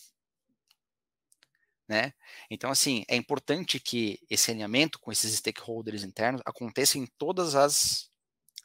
[1.88, 2.12] né?
[2.50, 8.10] Então, assim, é importante que esse alinhamento com esses stakeholders internos aconteça em todas as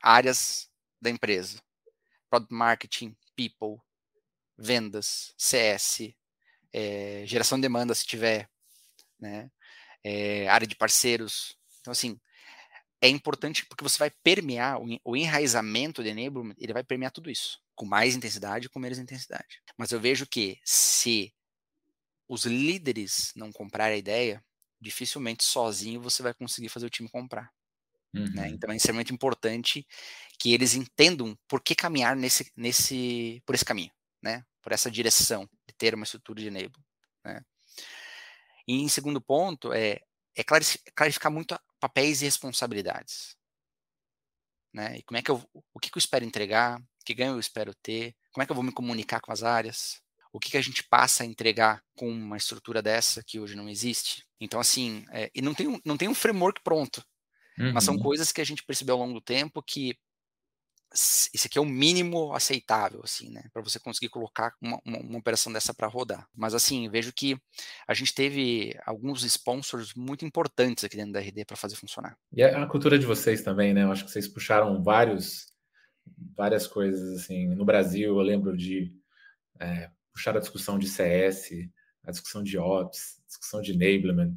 [0.02, 0.70] áreas
[1.02, 1.62] da empresa.
[2.34, 3.80] Product Marketing, People,
[4.58, 6.16] vendas, CS,
[6.74, 8.50] é, geração de demanda se tiver,
[9.20, 9.52] né?
[10.04, 11.56] É, área de parceiros.
[11.80, 12.20] Então, assim,
[13.00, 17.62] é importante porque você vai permear o, enraizamento de enablement, ele vai permear tudo isso,
[17.76, 19.62] com mais intensidade com menos intensidade.
[19.78, 21.32] Mas eu vejo que se
[22.28, 24.44] os líderes não comprarem a ideia,
[24.82, 27.54] dificilmente sozinho você vai conseguir fazer o time comprar.
[28.14, 28.22] Né?
[28.22, 28.32] Uhum.
[28.34, 28.50] Né?
[28.50, 29.86] Então é extremamente importante
[30.40, 34.44] que eles entendam por que caminhar nesse, nesse, por esse caminho, né?
[34.62, 36.82] por essa direção de ter uma estrutura de enable.
[37.26, 37.42] Né?
[38.68, 40.00] E em segundo ponto, é,
[40.36, 43.36] é clarificar muito papéis e responsabilidades.
[44.74, 44.98] Né?
[44.98, 47.74] E como é que eu, o que, que eu espero entregar, que ganho eu espero
[47.76, 50.62] ter, como é que eu vou me comunicar com as áreas, o que, que a
[50.62, 54.26] gente passa a entregar com uma estrutura dessa que hoje não existe.
[54.40, 57.06] Então, assim, é, e não tem, um, não tem um framework pronto,
[57.60, 57.74] uhum.
[57.74, 58.02] mas são uhum.
[58.02, 59.98] coisas que a gente percebeu ao longo do tempo que
[60.96, 65.18] isso aqui é o mínimo aceitável, assim, né, para você conseguir colocar uma, uma, uma
[65.18, 66.28] operação dessa para rodar.
[66.36, 67.36] Mas, assim, vejo que
[67.88, 72.16] a gente teve alguns sponsors muito importantes aqui dentro da RD para fazer funcionar.
[72.32, 73.84] E a cultura de vocês também, né?
[73.84, 75.52] Eu acho que vocês puxaram vários,
[76.36, 77.48] várias coisas, assim.
[77.48, 78.94] No Brasil, eu lembro de
[79.60, 81.50] é, puxar a discussão de CS,
[82.04, 84.36] a discussão de Ops, a discussão de enablement.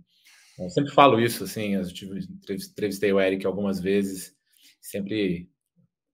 [0.59, 4.35] Eu sempre falo isso, assim, eu entrevistei o Eric algumas vezes,
[4.81, 5.51] sempre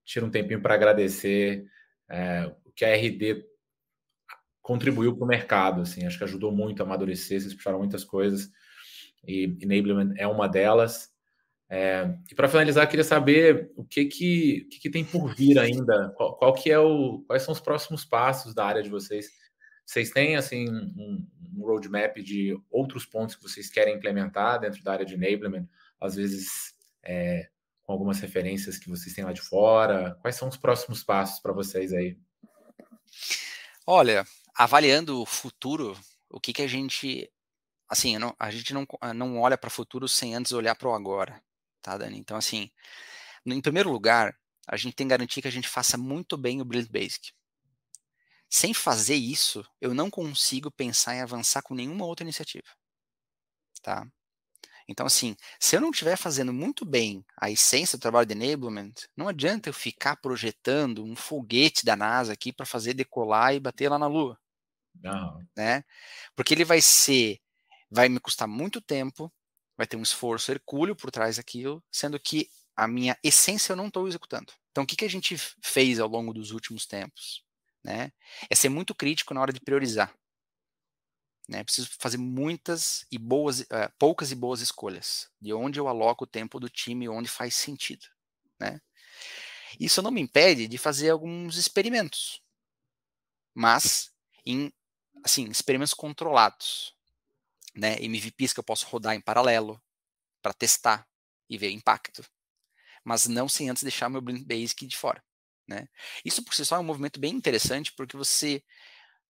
[0.05, 1.65] tiro um tempinho para agradecer
[2.11, 3.45] é, o que a RD
[4.61, 8.51] contribuiu para o mercado, assim, acho que ajudou muito a amadurecer, vocês puxaram muitas coisas,
[9.27, 11.11] e enablement é uma delas.
[11.71, 15.59] É, e para finalizar, queria saber o que que, o que, que tem por vir
[15.59, 19.31] ainda, qual, qual, que é o, quais são os próximos passos da área de vocês
[19.85, 24.93] vocês têm assim um, um roadmap de outros pontos que vocês querem implementar dentro da
[24.93, 25.67] área de enablement,
[26.01, 27.49] às vezes é,
[27.83, 30.17] com algumas referências que vocês têm lá de fora?
[30.21, 32.17] Quais são os próximos passos para vocês aí?
[33.87, 35.99] Olha, avaliando o futuro,
[36.31, 37.31] o que, que a gente
[37.93, 40.95] assim, não, a gente não, não olha para o futuro sem antes olhar para o
[40.95, 41.43] agora,
[41.83, 42.19] tá, Dani?
[42.19, 42.71] Então, assim,
[43.45, 44.35] em primeiro lugar,
[44.67, 47.33] a gente tem que garantir que a gente faça muito bem o Build Basic.
[48.55, 52.69] Sem fazer isso, eu não consigo pensar em avançar com nenhuma outra iniciativa.
[53.81, 54.07] Tá?
[54.87, 58.93] Então, assim, se eu não estiver fazendo muito bem a essência do trabalho de enablement,
[59.17, 63.89] não adianta eu ficar projetando um foguete da NASA aqui para fazer decolar e bater
[63.89, 64.39] lá na Lua.
[65.03, 65.41] Não.
[65.57, 65.83] Né?
[66.37, 67.39] Porque ele vai ser,
[67.91, 69.33] vai me custar muito tempo,
[69.79, 73.87] vai ter um esforço hercúleo por trás daquilo, sendo que a minha essência eu não
[73.87, 74.53] estou executando.
[74.73, 77.43] Então, o que, que a gente fez ao longo dos últimos tempos?
[77.85, 78.13] Né?
[78.49, 80.15] É ser muito crítico na hora de priorizar.
[81.49, 81.65] Né?
[81.65, 86.27] Preciso fazer muitas e boas, uh, poucas e boas escolhas de onde eu aloco o
[86.27, 88.07] tempo do time, onde faz sentido,
[88.59, 88.81] né?
[89.81, 92.43] Isso não me impede de fazer alguns experimentos,
[93.55, 94.13] mas
[94.45, 94.73] em
[95.25, 96.95] assim experimentos controlados,
[97.75, 97.97] né?
[98.01, 99.83] MVPs que eu posso rodar em paralelo
[100.41, 101.07] para testar
[101.49, 102.25] e ver impacto,
[103.05, 105.23] mas não sem antes deixar meu Blink Basic de fora.
[105.69, 105.89] Né?
[106.25, 108.63] Isso por si só é um movimento bem interessante porque você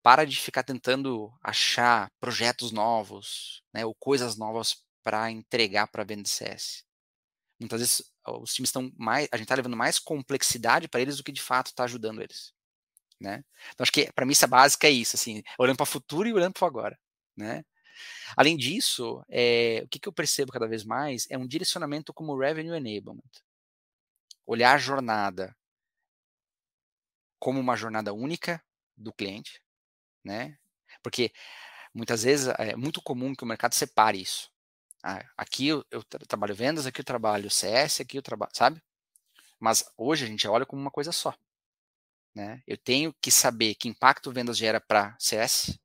[0.02, 6.24] para de ficar tentando achar projetos novos, né, ou coisas novas para entregar para a
[6.24, 6.84] CS.
[7.60, 11.24] Muitas vezes os times estão mais, a gente está levando mais complexidade para eles do
[11.24, 12.52] que de fato está ajudando eles,
[13.20, 13.44] né?
[13.72, 16.54] Então acho que a premissa básica é isso, assim, olhando para o futuro e olhando
[16.54, 16.98] para o agora,
[17.36, 17.64] né?
[18.36, 22.36] Além disso, é, o que, que eu percebo cada vez mais é um direcionamento como
[22.36, 23.22] revenue enablement,
[24.46, 25.54] olhar a jornada
[27.42, 28.62] como uma jornada única
[28.96, 29.60] do cliente,
[30.22, 30.56] né?
[31.02, 31.32] Porque
[31.92, 34.48] muitas vezes é muito comum que o mercado separe isso.
[35.02, 35.84] Ah, aqui eu,
[36.28, 38.80] trabalho vendas, aqui eu trabalho CS, aqui eu trabalho, sabe?
[39.58, 41.34] Mas hoje a gente olha como uma coisa só.
[42.32, 42.62] Né?
[42.64, 45.76] Eu tenho que saber que impacto vendas gera para CS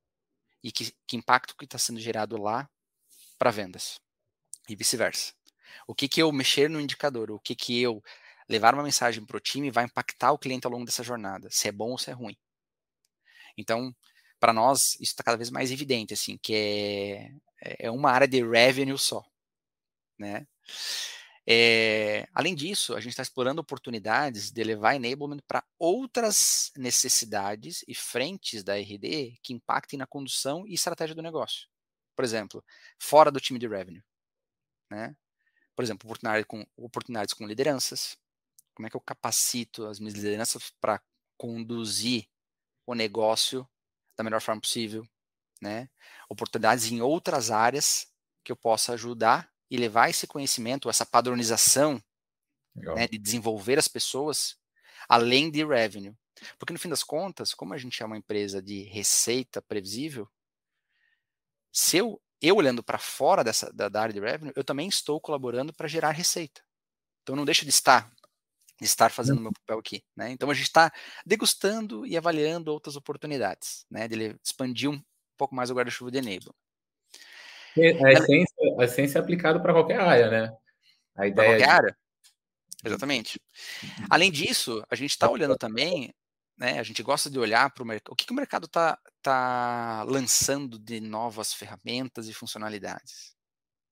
[0.62, 2.70] e que, que impacto que está sendo gerado lá
[3.36, 4.00] para vendas
[4.68, 5.34] e vice-versa.
[5.88, 8.00] O que que eu mexer no indicador, o que que eu
[8.48, 11.68] levar uma mensagem para o time vai impactar o cliente ao longo dessa jornada, se
[11.68, 12.36] é bom ou se é ruim.
[13.56, 13.94] Então,
[14.40, 16.54] para nós, isso está cada vez mais evidente, assim, que
[17.60, 19.24] é, é uma área de revenue só,
[20.18, 20.46] né?
[21.50, 27.94] É, além disso, a gente está explorando oportunidades de levar enablement para outras necessidades e
[27.94, 31.66] frentes da RD que impactem na condução e estratégia do negócio.
[32.14, 32.62] Por exemplo,
[32.98, 34.04] fora do time de revenue.
[34.90, 35.16] Né?
[35.74, 38.18] Por exemplo, oportunidades com, oportunidades com lideranças.
[38.78, 41.02] Como é que eu capacito as minhas lideranças para
[41.36, 42.28] conduzir
[42.86, 43.68] o negócio
[44.16, 45.04] da melhor forma possível?
[45.60, 45.90] Né?
[46.28, 48.06] Oportunidades em outras áreas
[48.44, 52.00] que eu possa ajudar e levar esse conhecimento, essa padronização
[52.72, 54.56] né, de desenvolver as pessoas,
[55.08, 56.16] além de revenue.
[56.56, 60.30] Porque no fim das contas, como a gente é uma empresa de receita previsível,
[61.72, 65.20] se eu, eu olhando para fora dessa, da, da, área de revenue, eu também estou
[65.20, 66.62] colaborando para gerar receita.
[67.24, 68.08] Então não deixo de estar
[68.78, 70.30] de estar fazendo o meu papel aqui, né?
[70.30, 70.92] Então a gente está
[71.26, 74.06] degustando e avaliando outras oportunidades, né?
[74.06, 75.02] De expandir um
[75.36, 76.52] pouco mais o guarda-chuva de Enable.
[77.76, 80.56] A essência, a essência é aplicada para qualquer área, né?
[81.16, 81.70] A ideia qualquer de...
[81.70, 81.98] área.
[82.84, 83.40] Exatamente.
[84.08, 86.14] Além disso, a gente está olhando também,
[86.56, 86.78] né?
[86.78, 88.12] A gente gosta de olhar para o mercado.
[88.12, 93.36] O que, que o mercado está tá lançando de novas ferramentas e funcionalidades,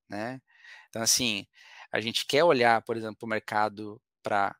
[0.09, 0.41] né?
[0.89, 1.45] Então, assim,
[1.91, 4.55] a gente quer olhar, por exemplo, para o mercado para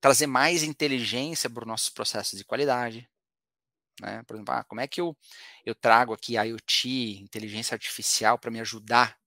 [0.00, 3.08] trazer mais inteligência para os nossos processos de qualidade,
[4.00, 4.22] né?
[4.24, 5.16] Por exemplo, ah, como é que eu,
[5.64, 9.18] eu trago aqui IoT, inteligência artificial, para me ajudar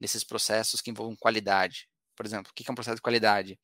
[0.00, 1.88] nesses processos que envolvam qualidade?
[2.16, 3.58] Por exemplo, o que é um processo de qualidade?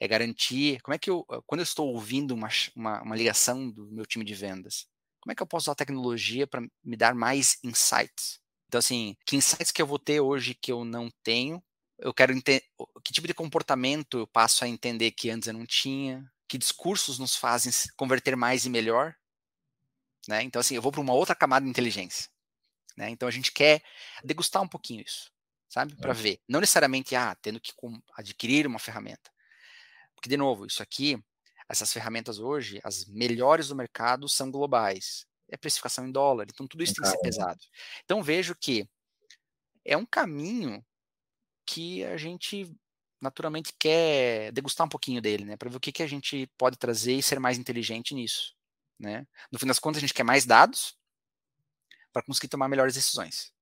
[0.00, 0.80] É garantir.
[0.82, 4.24] Como é que eu, quando eu estou ouvindo uma, uma, uma ligação do meu time
[4.24, 4.86] de vendas,
[5.20, 8.40] como é que eu posso usar a tecnologia para me dar mais insights?
[8.68, 11.62] Então, assim, que insights que eu vou ter hoje que eu não tenho?
[11.98, 12.64] Eu quero entender
[13.04, 16.30] que tipo de comportamento eu passo a entender que antes eu não tinha?
[16.48, 19.14] Que discursos nos fazem converter mais e melhor?
[20.28, 20.42] Né?
[20.42, 22.28] Então, assim, eu vou para uma outra camada de inteligência.
[22.96, 23.10] Né?
[23.10, 23.82] Então, a gente quer
[24.22, 25.32] degustar um pouquinho isso,
[25.68, 25.96] sabe?
[25.96, 26.14] Para é.
[26.14, 26.40] ver.
[26.46, 27.72] Não necessariamente, ah, tendo que
[28.14, 29.30] adquirir uma ferramenta.
[30.14, 31.18] Porque, de novo, isso aqui,
[31.68, 35.26] essas ferramentas hoje, as melhores do mercado são globais.
[35.50, 37.60] É precificação em dólar, então tudo isso tem que ser pesado.
[38.04, 38.86] Então, vejo que
[39.82, 40.84] é um caminho
[41.68, 42.74] que a gente
[43.20, 45.56] naturalmente quer degustar um pouquinho dele, né?
[45.56, 48.54] Para ver o que, que a gente pode trazer e ser mais inteligente nisso.
[48.98, 49.26] Né?
[49.52, 50.96] No fim das contas, a gente quer mais dados
[52.12, 53.52] para conseguir tomar melhores decisões.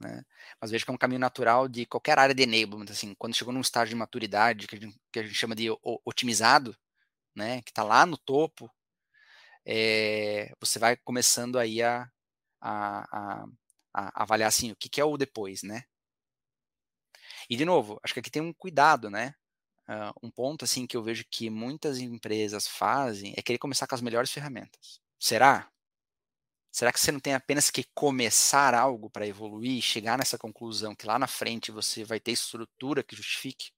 [0.00, 0.24] Né?
[0.58, 2.90] Mas vejo que é um caminho natural de qualquer área de enablement.
[2.90, 5.68] Assim, quando chegou num estágio de maturidade, que a gente, que a gente chama de
[6.04, 6.74] otimizado,
[7.34, 7.60] né?
[7.62, 8.70] que está lá no topo,
[9.66, 12.10] é, você vai começando aí a,
[12.58, 13.44] a, a,
[13.92, 15.84] a avaliar assim, o que, que, é o depois, né?
[17.50, 19.34] E de novo, acho que aqui tem um cuidado, né?
[19.88, 23.94] Uh, um ponto assim que eu vejo que muitas empresas fazem é querer começar com
[23.96, 25.00] as melhores ferramentas.
[25.18, 25.68] Será?
[26.70, 30.94] Será que você não tem apenas que começar algo para evoluir e chegar nessa conclusão
[30.94, 33.72] que lá na frente você vai ter estrutura que justifique,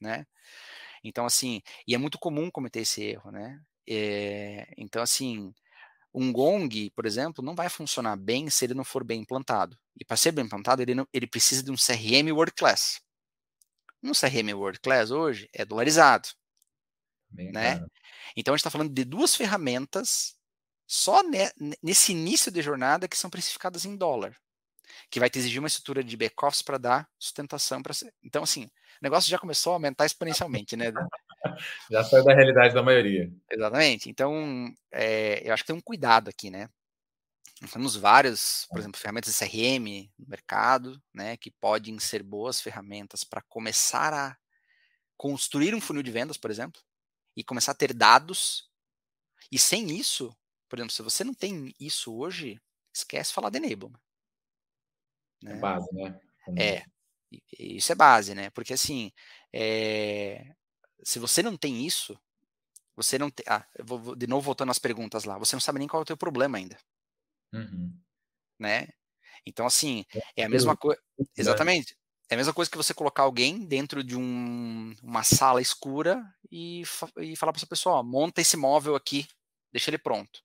[0.00, 0.26] né?
[1.04, 3.60] Então assim, e é muito comum cometer esse erro, né?
[3.88, 5.54] É, então assim,
[6.14, 9.78] um gong, por exemplo, não vai funcionar bem se ele não for bem implantado.
[10.00, 13.03] E para ser bem implantado, ele, não, ele precisa de um CRM world class.
[14.04, 16.28] Um CRM World Class hoje é dolarizado.
[17.30, 17.82] Bem, né?
[18.36, 20.36] Então a gente está falando de duas ferramentas
[20.86, 21.50] só ne
[21.82, 24.36] nesse início de jornada que são precificadas em dólar,
[25.10, 28.68] que vai te exigir uma estrutura de back-office para dar sustentação para Então, assim, o
[29.02, 30.92] negócio já começou a aumentar exponencialmente, né?
[31.90, 33.32] já saiu da realidade da maioria.
[33.50, 34.10] Exatamente.
[34.10, 36.68] Então, é, eu acho que tem um cuidado aqui, né?
[37.70, 43.24] Temos várias, por exemplo, ferramentas de CRM no mercado, né, que podem ser boas ferramentas
[43.24, 44.36] para começar a
[45.16, 46.80] construir um funil de vendas, por exemplo,
[47.36, 48.68] e começar a ter dados.
[49.50, 50.36] E sem isso,
[50.68, 52.60] por exemplo, se você não tem isso hoje,
[52.92, 53.98] esquece falar de enablement.
[55.44, 55.52] É né?
[55.52, 56.20] É base, né?
[56.58, 56.84] É.
[57.58, 58.50] Isso é base, né?
[58.50, 59.12] Porque assim,
[59.52, 60.54] é,
[61.02, 62.18] se você não tem isso,
[62.96, 63.44] você não tem.
[63.48, 65.38] Ah, vou, de novo voltando às perguntas lá.
[65.38, 66.78] Você não sabe nem qual é o teu problema ainda.
[67.54, 67.92] Uhum.
[68.58, 68.88] Né?
[69.46, 70.04] Então, assim,
[70.36, 71.00] é a mesma coisa.
[71.36, 71.96] Exatamente.
[72.30, 76.82] É a mesma coisa que você colocar alguém dentro de um, uma sala escura e,
[77.18, 79.26] e falar para essa pessoa: ó, monta esse móvel aqui,
[79.70, 80.42] deixa ele pronto.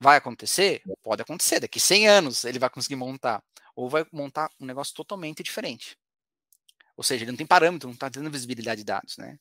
[0.00, 0.82] Vai acontecer?
[1.02, 1.60] Pode acontecer.
[1.60, 3.42] Daqui 100 anos ele vai conseguir montar.
[3.74, 5.96] Ou vai montar um negócio totalmente diferente.
[6.96, 9.38] Ou seja, ele não tem parâmetro, não está tendo visibilidade de dados, né?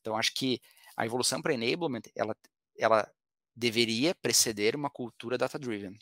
[0.00, 0.60] Então, acho que
[0.96, 2.36] a evolução para enablement, ela,
[2.78, 3.12] ela
[3.54, 5.96] deveria preceder uma cultura data-driven,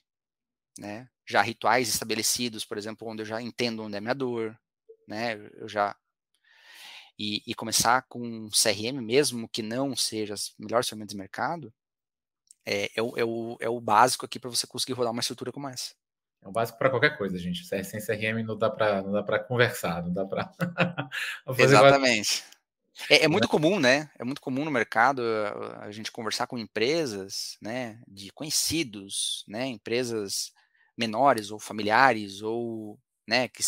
[0.78, 1.08] né?
[1.26, 4.58] Já rituais estabelecidos, por exemplo, onde eu já entendo onde é minha dor,
[5.06, 5.34] né?
[5.54, 5.96] Eu já
[7.18, 11.72] e, e começar com CRM mesmo que não seja as melhores ferramentas de mercado,
[12.64, 15.52] é, é, o, é, o, é o básico aqui para você conseguir rodar uma estrutura
[15.52, 15.94] como essa.
[16.42, 17.66] É o básico para qualquer coisa, gente.
[17.66, 20.50] Sem CRM não dá para não dá para conversar, não dá para
[21.58, 22.42] Exatamente.
[23.08, 24.10] É, é, muito comum, né?
[24.18, 25.22] É muito comum no mercado
[25.80, 30.52] a gente conversar com empresas, né, de conhecidos, né, empresas
[30.96, 33.62] menores ou familiares ou, né, que,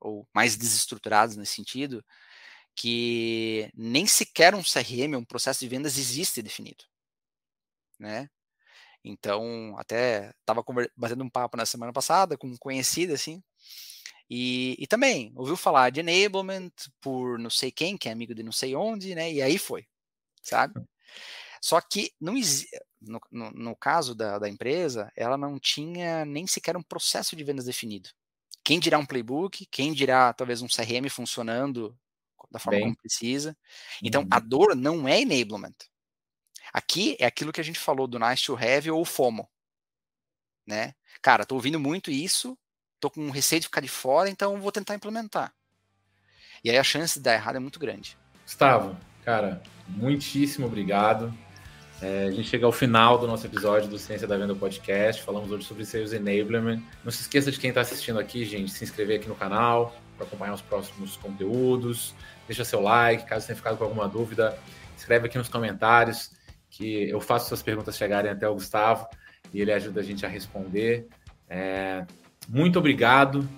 [0.00, 2.04] ou mais desestruturadas nesse sentido,
[2.76, 6.84] que nem sequer um CRM, um processo de vendas existe definido,
[7.98, 8.28] né?
[9.04, 10.64] Então, até estava
[10.96, 13.42] batendo um papo na semana passada com um conhecido, assim,
[14.30, 16.70] e, e, também ouviu falar de enablement
[17.00, 19.32] por não sei quem, que é amigo de não sei onde, né?
[19.32, 19.86] E aí foi,
[20.42, 20.74] sabe?
[21.60, 22.34] Só que não
[23.00, 27.44] no, no, no caso da, da, empresa, ela não tinha nem sequer um processo de
[27.44, 28.10] vendas definido.
[28.64, 31.98] Quem dirá um playbook, quem dirá talvez um CRM funcionando
[32.50, 32.88] da forma Bem.
[32.88, 33.56] como precisa.
[34.02, 34.28] Então, uhum.
[34.30, 35.74] a dor não é enablement.
[36.72, 39.48] Aqui é aquilo que a gente falou do nice to have ou FOMO.
[40.66, 40.94] Né?
[41.22, 42.58] Cara, tô ouvindo muito isso,
[43.00, 45.52] tô com receio de ficar de fora, então vou tentar implementar.
[46.62, 48.16] E aí a chance de dar errado é muito grande.
[48.44, 51.32] Gustavo, cara, muitíssimo obrigado.
[52.00, 55.22] É, a gente chega ao final do nosso episódio do Ciência da Venda Podcast.
[55.22, 56.80] Falamos hoje sobre Sales Enablement.
[57.04, 60.26] Não se esqueça de quem está assistindo aqui, gente, se inscrever aqui no canal para
[60.26, 62.14] acompanhar os próximos conteúdos.
[62.46, 64.58] Deixa seu like, caso tenha ficado com alguma dúvida,
[64.96, 66.30] escreve aqui nos comentários
[66.70, 69.06] que eu faço suas perguntas chegarem até o Gustavo
[69.52, 71.08] e ele ajuda a gente a responder.
[71.48, 72.06] É,
[72.48, 73.48] muito obrigado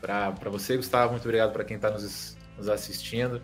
[0.00, 1.12] para você, Gustavo.
[1.12, 3.42] Muito obrigado para quem está nos, nos, assistindo.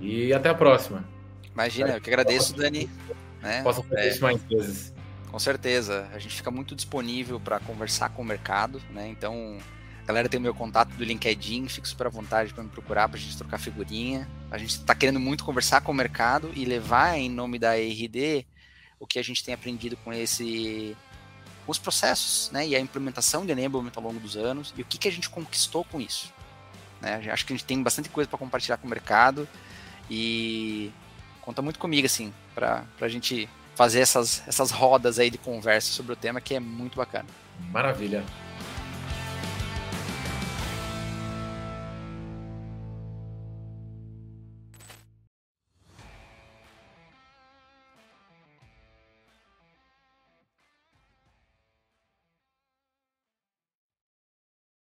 [0.00, 1.04] E até a próxima.
[1.52, 2.90] Imagina, eu que agradeço, Dani.
[3.42, 3.62] Né?
[3.62, 4.94] Posso fazer é, isso mais vezes.
[5.30, 6.08] Com certeza.
[6.12, 8.82] A gente fica muito disponível para conversar com o mercado.
[8.90, 9.08] Né?
[9.08, 9.58] Então,
[10.02, 13.08] a galera tem o meu contato do LinkedIn, fique super à vontade para me procurar
[13.08, 14.28] para a gente trocar figurinha.
[14.50, 18.46] A gente está querendo muito conversar com o mercado e levar em nome da RD
[18.98, 20.96] o que a gente tem aprendido com esse
[21.66, 24.98] os processos, né, e a implementação de enablement ao longo dos anos e o que,
[24.98, 26.32] que a gente conquistou com isso.
[27.00, 27.28] Né?
[27.30, 29.48] Acho que a gente tem bastante coisa para compartilhar com o mercado
[30.10, 30.92] e
[31.42, 36.12] conta muito comigo assim para a gente fazer essas, essas rodas aí de conversa sobre
[36.12, 37.28] o tema que é muito bacana.
[37.70, 38.24] Maravilha.